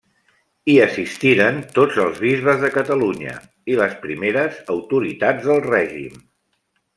[0.71, 3.35] Hi assistiren tots els bisbes de Catalunya
[3.75, 6.19] i les primeres autoritats del règim.